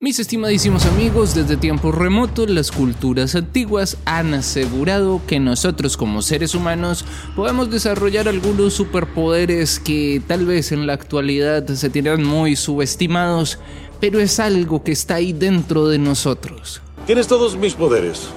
[0.00, 6.54] Mis estimadísimos amigos, desde tiempos remotos las culturas antiguas han asegurado que nosotros como seres
[6.54, 13.58] humanos podemos desarrollar algunos superpoderes que tal vez en la actualidad se tienen muy subestimados,
[14.00, 16.80] pero es algo que está ahí dentro de nosotros.
[17.04, 18.28] Tienes todos mis poderes.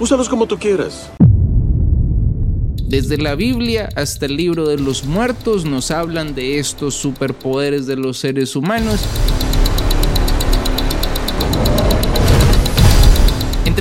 [0.00, 1.12] Úsalos como tú quieras.
[2.88, 7.94] Desde la Biblia hasta el libro de los muertos nos hablan de estos superpoderes de
[7.94, 9.06] los seres humanos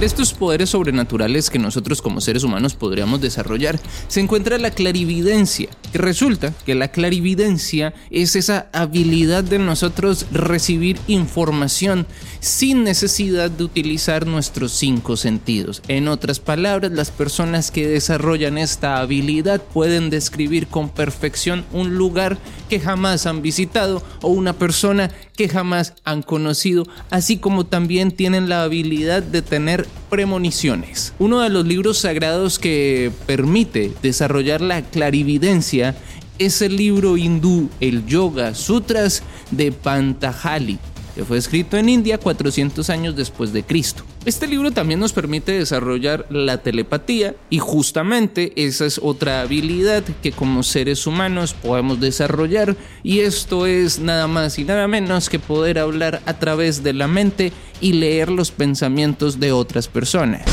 [0.03, 5.69] Entre estos poderes sobrenaturales que nosotros como seres humanos podríamos desarrollar se encuentra la clarividencia,
[5.93, 12.05] que resulta que la clarividencia es esa habilidad de nosotros recibir información
[12.41, 15.81] sin necesidad de utilizar nuestros cinco sentidos.
[15.87, 22.37] En otras palabras, las personas que desarrollan esta habilidad pueden describir con perfección un lugar
[22.69, 28.49] que jamás han visitado o una persona que jamás han conocido, así como también tienen
[28.49, 31.13] la habilidad de tener premoniciones.
[31.19, 35.95] Uno de los libros sagrados que permite desarrollar la clarividencia
[36.39, 40.79] es el libro hindú, el Yoga Sutras de Pantajali
[41.15, 44.03] que fue escrito en India 400 años después de Cristo.
[44.25, 50.31] Este libro también nos permite desarrollar la telepatía y justamente esa es otra habilidad que
[50.31, 55.79] como seres humanos podemos desarrollar y esto es nada más y nada menos que poder
[55.79, 60.43] hablar a través de la mente y leer los pensamientos de otras personas.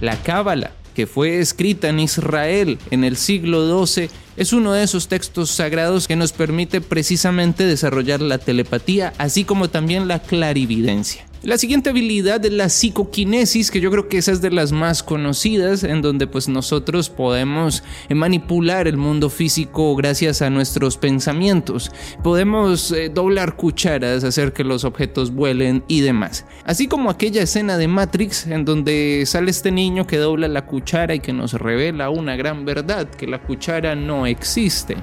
[0.00, 5.06] La cábala que fue escrita en Israel en el siglo XII, es uno de esos
[5.06, 11.27] textos sagrados que nos permite precisamente desarrollar la telepatía, así como también la clarividencia.
[11.44, 15.04] La siguiente habilidad es la psicoquinesis, que yo creo que esa es de las más
[15.04, 21.92] conocidas, en donde pues nosotros podemos eh, manipular el mundo físico gracias a nuestros pensamientos.
[22.24, 26.44] Podemos eh, doblar cucharas, hacer que los objetos vuelen y demás.
[26.64, 31.14] Así como aquella escena de Matrix en donde sale este niño que dobla la cuchara
[31.14, 34.96] y que nos revela una gran verdad, que la cuchara no existe.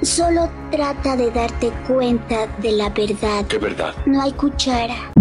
[0.00, 3.46] Solo trata de darte cuenta de la verdad.
[3.46, 3.94] ¿Qué verdad?
[4.06, 5.12] No hay cuchara.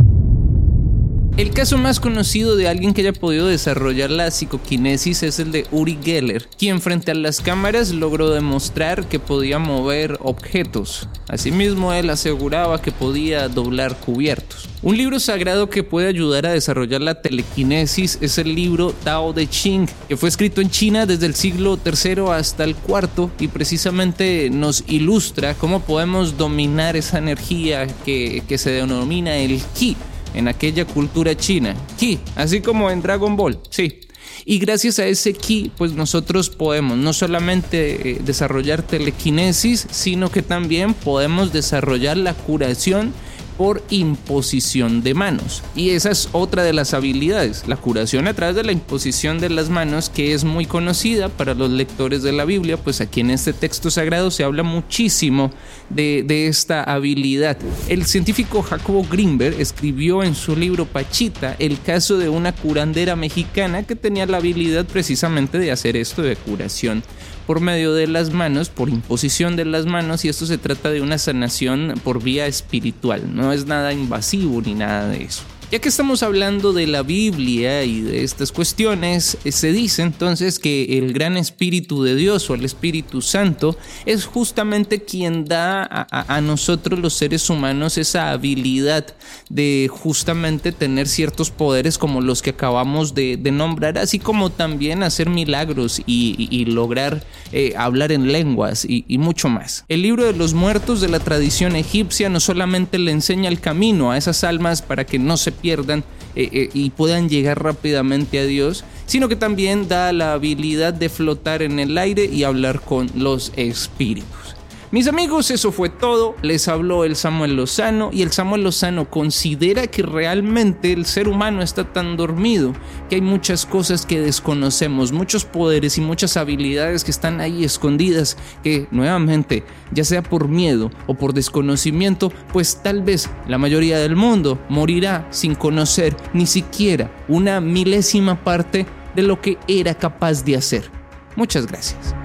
[1.37, 5.65] El caso más conocido de alguien que haya podido desarrollar la psicoquinesis es el de
[5.71, 11.07] Uri Geller, quien frente a las cámaras logró demostrar que podía mover objetos.
[11.29, 14.67] Asimismo, él aseguraba que podía doblar cubiertos.
[14.83, 19.47] Un libro sagrado que puede ayudar a desarrollar la telequinesis es el libro Tao de
[19.47, 24.49] Ching, que fue escrito en China desde el siglo III hasta el IV y precisamente
[24.49, 29.95] nos ilustra cómo podemos dominar esa energía que, que se denomina el Qi
[30.33, 31.75] en aquella cultura china.
[31.97, 33.99] Ki, así como en Dragon Ball, sí.
[34.45, 40.41] Y gracias a ese ki, pues nosotros podemos no solamente eh, desarrollar telequinesis, sino que
[40.41, 43.13] también podemos desarrollar la curación
[43.61, 45.61] por imposición de manos.
[45.75, 49.51] Y esa es otra de las habilidades, la curación a través de la imposición de
[49.51, 53.29] las manos, que es muy conocida para los lectores de la Biblia, pues aquí en
[53.29, 55.51] este texto sagrado se habla muchísimo
[55.91, 57.55] de, de esta habilidad.
[57.87, 63.83] El científico Jacobo Greenberg escribió en su libro Pachita el caso de una curandera mexicana
[63.83, 67.03] que tenía la habilidad precisamente de hacer esto de curación
[67.51, 71.01] por medio de las manos, por imposición de las manos, y esto se trata de
[71.01, 75.43] una sanación por vía espiritual, no es nada invasivo ni nada de eso.
[75.71, 80.59] Ya que estamos hablando de la Biblia y de estas cuestiones, eh, se dice entonces
[80.59, 86.41] que el gran Espíritu de Dios o el Espíritu Santo es justamente quien da a,
[86.41, 89.15] nosotros los seres humanos esa habilidad
[89.47, 95.29] de justamente tener ciertos poderes como los que acabamos de, nombrar, así como también hacer
[95.29, 99.85] milagros y, lograr eh, hablar en lenguas y, y mucho más.
[99.87, 104.11] El libro de los muertos de la tradición egipcia no solamente le enseña el camino
[104.11, 106.03] a esas almas para que no se pierdan
[106.35, 111.09] eh, eh, y puedan llegar rápidamente a Dios, sino que también da la habilidad de
[111.09, 114.55] flotar en el aire y hablar con los espíritus.
[114.91, 116.35] Mis amigos, eso fue todo.
[116.41, 121.61] Les habló el Samuel Lozano y el Samuel Lozano considera que realmente el ser humano
[121.61, 122.73] está tan dormido
[123.11, 128.37] que hay muchas cosas que desconocemos, muchos poderes y muchas habilidades que están ahí escondidas
[128.63, 134.15] que nuevamente, ya sea por miedo o por desconocimiento, pues tal vez la mayoría del
[134.15, 140.55] mundo morirá sin conocer ni siquiera una milésima parte de lo que era capaz de
[140.55, 140.89] hacer.
[141.35, 142.15] Muchas gracias.